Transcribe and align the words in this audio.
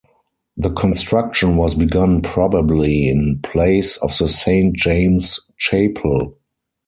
The 0.57 0.71
construction 0.71 1.57
was 1.57 1.75
begun 1.75 2.23
probably 2.23 3.07
in 3.07 3.39
place 3.43 3.97
of 3.97 4.17
the 4.17 4.27
Saint 4.27 4.75
James 4.75 5.39
Chapel. 5.59 6.39